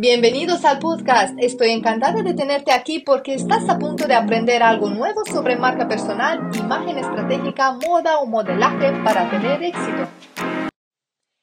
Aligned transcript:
Bienvenidos 0.00 0.64
al 0.64 0.78
podcast. 0.78 1.34
Estoy 1.38 1.72
encantada 1.72 2.22
de 2.22 2.32
tenerte 2.32 2.72
aquí 2.72 3.00
porque 3.00 3.34
estás 3.34 3.68
a 3.68 3.78
punto 3.78 4.06
de 4.08 4.14
aprender 4.14 4.62
algo 4.62 4.88
nuevo 4.88 5.26
sobre 5.26 5.56
marca 5.56 5.86
personal, 5.86 6.40
imagen 6.56 6.96
estratégica, 6.96 7.72
moda 7.72 8.18
o 8.20 8.24
modelaje 8.24 8.92
para 9.04 9.28
tener 9.28 9.62
éxito. 9.62 10.08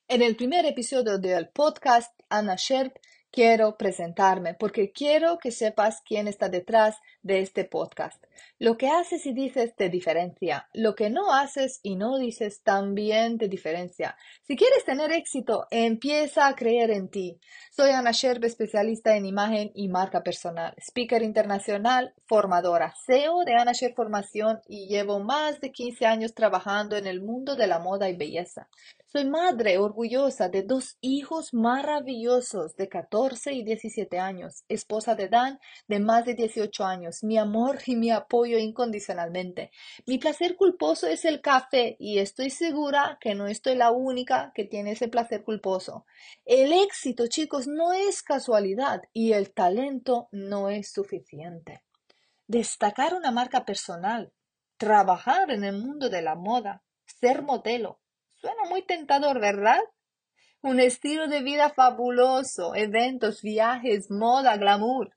En 0.08 0.24
el 0.24 0.36
primer 0.36 0.66
episodio 0.66 1.20
del 1.20 1.50
podcast, 1.50 2.12
Ana 2.30 2.56
Sherp 2.58 2.96
quiero 3.30 3.78
presentarme 3.78 4.56
porque 4.56 4.92
quiero 4.92 5.38
que 5.38 5.52
sepas 5.52 6.02
quién 6.02 6.28
está 6.28 6.50
detrás 6.50 6.98
de 7.22 7.42
este 7.42 7.64
podcast. 7.64 8.24
Lo 8.60 8.78
que 8.78 8.90
haces 8.90 9.26
y 9.26 9.34
dices 9.34 9.76
te 9.76 9.90
diferencia. 9.90 10.68
Lo 10.74 10.96
que 10.96 11.10
no 11.10 11.34
haces 11.34 11.80
y 11.84 11.96
no 11.96 12.18
dices 12.18 12.62
también 12.64 13.38
te 13.38 13.48
diferencia. 13.48 14.18
Si 14.44 14.56
quieres 14.56 14.84
tener 14.86 15.12
éxito, 15.12 15.68
empieza 15.72 16.48
a 16.48 16.56
creer 16.56 16.92
en 16.92 17.10
ti. 17.10 17.40
Soy 17.72 17.92
Ana 17.92 18.12
Sherb, 18.12 18.44
especialista 18.46 19.16
en 19.16 19.26
imagen 19.26 19.72
y 19.76 19.88
marca 19.88 20.24
personal, 20.24 20.74
speaker 20.78 21.22
internacional, 21.22 22.14
formadora, 22.26 22.94
CEO 23.06 23.44
de 23.46 23.54
Ana 23.56 23.74
Sherb 23.74 23.96
Formación 23.96 24.60
y 24.68 24.88
llevo 24.88 25.20
más 25.20 25.60
de 25.62 25.72
15 25.72 26.06
años 26.06 26.34
trabajando 26.34 26.96
en 26.98 27.08
el 27.08 27.22
mundo 27.22 27.56
de 27.56 27.68
la 27.68 27.80
moda 27.80 28.10
y 28.10 28.16
belleza. 28.16 28.68
Soy 29.10 29.24
madre 29.24 29.78
orgullosa 29.78 30.50
de 30.50 30.64
dos 30.64 30.98
hijos 31.00 31.54
maravillosos 31.54 32.76
de 32.76 32.90
14 32.90 33.54
y 33.54 33.64
17 33.64 34.20
años, 34.20 34.66
esposa 34.68 35.16
de 35.16 35.30
Dan 35.30 35.60
de 35.88 36.00
más 36.00 36.26
de 36.26 36.34
18 36.34 36.84
años, 36.84 37.24
mi 37.24 37.38
amor 37.38 37.80
y 37.86 37.96
mi 37.96 38.12
incondicionalmente. 38.36 39.72
Mi 40.06 40.18
placer 40.18 40.56
culposo 40.56 41.08
es 41.08 41.26
el 41.26 41.42
café 41.42 41.96
y 42.00 42.20
estoy 42.20 42.50
segura 42.50 43.18
que 43.22 43.36
no 43.36 43.48
estoy 43.48 43.76
la 43.76 43.92
única 43.92 44.52
que 44.54 44.66
tiene 44.66 44.92
ese 44.92 45.08
placer 45.08 45.44
culposo. 45.44 46.06
El 46.46 46.74
éxito, 46.74 47.28
chicos, 47.28 47.68
no 47.68 47.94
es 47.94 48.24
casualidad 48.24 49.02
y 49.14 49.34
el 49.34 49.52
talento 49.52 50.30
no 50.32 50.70
es 50.70 50.92
suficiente. 50.92 51.84
Destacar 52.48 53.14
una 53.14 53.32
marca 53.32 53.66
personal, 53.66 54.32
trabajar 54.78 55.52
en 55.52 55.64
el 55.64 55.78
mundo 55.78 56.10
de 56.10 56.22
la 56.22 56.36
moda, 56.36 56.84
ser 57.06 57.42
modelo, 57.42 58.00
Suena 58.40 58.70
muy 58.70 58.84
tentador, 58.84 59.40
¿verdad? 59.40 59.82
Un 60.62 60.80
estilo 60.80 61.28
de 61.28 61.42
vida 61.42 61.72
fabuloso, 61.72 62.76
eventos, 62.76 63.42
viajes, 63.42 64.12
moda, 64.12 64.58
glamour. 64.58 65.17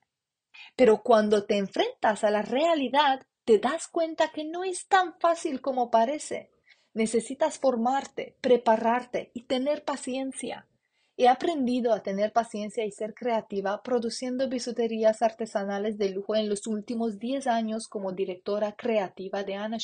Pero 0.76 1.02
cuando 1.02 1.44
te 1.44 1.56
enfrentas 1.56 2.24
a 2.24 2.30
la 2.30 2.42
realidad, 2.42 3.26
te 3.44 3.58
das 3.58 3.88
cuenta 3.88 4.30
que 4.32 4.44
no 4.44 4.64
es 4.64 4.86
tan 4.86 5.18
fácil 5.18 5.60
como 5.60 5.90
parece. 5.90 6.50
Necesitas 6.94 7.58
formarte, 7.58 8.36
prepararte 8.40 9.30
y 9.34 9.42
tener 9.42 9.84
paciencia. 9.84 10.66
He 11.16 11.28
aprendido 11.28 11.92
a 11.92 12.02
tener 12.02 12.32
paciencia 12.32 12.84
y 12.84 12.92
ser 12.92 13.12
creativa 13.12 13.82
produciendo 13.82 14.48
bisuterías 14.48 15.20
artesanales 15.20 15.98
de 15.98 16.10
lujo 16.10 16.34
en 16.34 16.48
los 16.48 16.66
últimos 16.66 17.18
10 17.18 17.46
años 17.46 17.88
como 17.88 18.12
directora 18.12 18.72
creativa 18.72 19.42
de 19.44 19.54
Anna. 19.54 19.78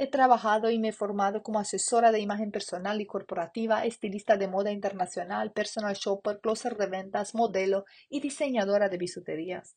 He 0.00 0.06
trabajado 0.06 0.70
y 0.70 0.78
me 0.78 0.90
he 0.90 0.92
formado 0.92 1.42
como 1.42 1.58
asesora 1.58 2.12
de 2.12 2.20
imagen 2.20 2.52
personal 2.52 3.00
y 3.00 3.06
corporativa, 3.06 3.84
estilista 3.84 4.36
de 4.36 4.46
moda 4.46 4.70
internacional, 4.70 5.50
personal 5.50 5.96
shopper, 5.96 6.38
closer 6.38 6.76
de 6.76 6.86
ventas, 6.86 7.34
modelo 7.34 7.84
y 8.08 8.20
diseñadora 8.20 8.88
de 8.88 8.96
bisuterías. 8.96 9.74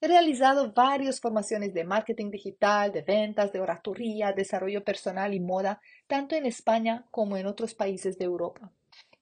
He 0.00 0.06
realizado 0.06 0.72
varias 0.72 1.20
formaciones 1.20 1.74
de 1.74 1.82
marketing 1.82 2.30
digital, 2.30 2.92
de 2.92 3.02
ventas, 3.02 3.52
de 3.52 3.58
oratoria, 3.58 4.32
desarrollo 4.32 4.84
personal 4.84 5.34
y 5.34 5.40
moda, 5.40 5.80
tanto 6.06 6.36
en 6.36 6.46
España 6.46 7.08
como 7.10 7.36
en 7.36 7.46
otros 7.46 7.74
países 7.74 8.18
de 8.18 8.26
Europa. 8.26 8.70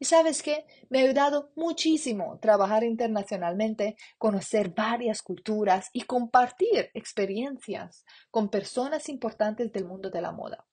Y 0.03 0.06
sabes 0.06 0.43
qué, 0.43 0.65
me 0.88 1.00
ha 1.00 1.05
ayudado 1.05 1.53
muchísimo 1.56 2.38
trabajar 2.41 2.84
internacionalmente, 2.84 3.97
conocer 4.16 4.71
varias 4.71 5.21
culturas 5.21 5.91
y 5.93 6.03
compartir 6.03 6.91
experiencias 6.94 8.06
con 8.31 8.49
personas 8.49 9.10
importantes 9.10 9.71
del 9.71 9.84
mundo 9.84 10.09
de 10.09 10.22
la 10.22 10.33
moda. 10.33 10.66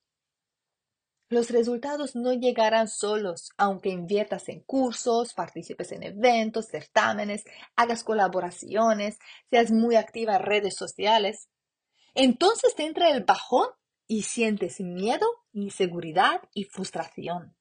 Los 1.29 1.49
resultados 1.49 2.15
no 2.15 2.31
llegarán 2.31 2.87
solos, 2.87 3.49
aunque 3.57 3.89
inviertas 3.89 4.47
en 4.47 4.61
cursos, 4.61 5.33
participes 5.33 5.91
en 5.91 6.03
eventos, 6.03 6.67
certámenes, 6.67 7.43
hagas 7.75 8.05
colaboraciones, 8.05 9.19
seas 9.49 9.71
muy 9.71 9.97
activa 9.97 10.37
en 10.37 10.43
redes 10.43 10.75
sociales. 10.77 11.49
Entonces 12.15 12.75
te 12.75 12.85
entra 12.85 13.09
el 13.09 13.25
bajón 13.25 13.67
y 14.07 14.21
sientes 14.21 14.79
miedo, 14.79 15.27
inseguridad 15.51 16.39
y 16.53 16.63
frustración. 16.63 17.56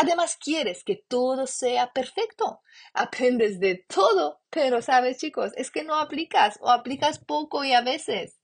Además, 0.00 0.36
quieres 0.36 0.84
que 0.84 0.94
todo 0.94 1.48
sea 1.48 1.92
perfecto. 1.92 2.60
Aprendes 2.94 3.58
de 3.58 3.84
todo, 3.92 4.40
pero 4.48 4.80
sabes, 4.80 5.18
chicos, 5.18 5.50
es 5.56 5.72
que 5.72 5.82
no 5.82 5.96
aplicas 5.96 6.56
o 6.60 6.70
aplicas 6.70 7.18
poco 7.18 7.64
y 7.64 7.72
a 7.72 7.80
veces. 7.80 8.38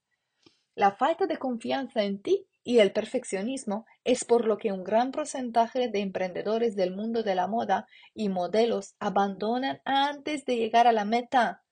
La 0.75 0.91
falta 0.91 1.27
de 1.27 1.37
confianza 1.37 2.03
en 2.03 2.21
ti 2.21 2.45
y 2.65 2.79
el 2.79 2.91
perfeccionismo 2.91 3.85
es 4.03 4.25
por 4.25 4.45
lo 4.45 4.57
que 4.57 4.73
un 4.73 4.83
gran 4.83 5.13
porcentaje 5.13 5.87
de 5.87 6.01
emprendedores 6.01 6.75
del 6.75 6.93
mundo 6.93 7.23
de 7.23 7.35
la 7.35 7.47
moda 7.47 7.87
y 8.13 8.27
modelos 8.27 8.95
abandonan 8.99 9.79
antes 9.85 10.43
de 10.43 10.57
llegar 10.57 10.87
a 10.87 10.91
la 10.91 11.05
meta. 11.05 11.63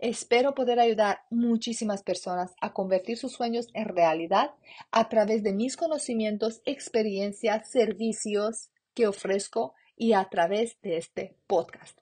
Espero 0.00 0.56
poder 0.56 0.80
ayudar 0.80 1.20
muchísimas 1.30 2.02
personas 2.02 2.52
a 2.60 2.72
convertir 2.72 3.16
sus 3.16 3.30
sueños 3.30 3.68
en 3.74 3.90
realidad 3.90 4.54
a 4.90 5.08
través 5.08 5.44
de 5.44 5.52
mis 5.52 5.76
conocimientos, 5.76 6.62
experiencias, 6.64 7.70
servicios 7.70 8.70
que 8.94 9.06
ofrezco 9.06 9.74
y 9.96 10.12
a 10.14 10.28
través 10.30 10.80
de 10.82 10.96
este 10.96 11.36
podcast. 11.46 11.98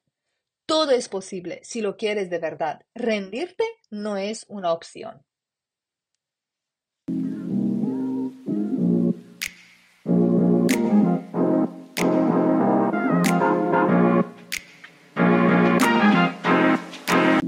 Todo 0.67 0.93
es 0.93 1.09
posible 1.09 1.61
si 1.63 1.81
lo 1.81 1.97
quieres 1.97 2.31
de 2.31 2.39
verdad. 2.39 2.87
Rendirte 2.95 3.65
no 3.91 4.17
es 4.17 4.45
una 4.49 4.73
opción. 4.73 5.25